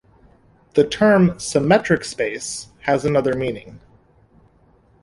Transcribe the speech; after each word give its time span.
The 0.73 0.83
term 0.83 1.37
"symmetric 1.39 2.03
space" 2.05 2.69
has 2.79 3.05
another 3.05 3.35
meaning. 3.35 3.81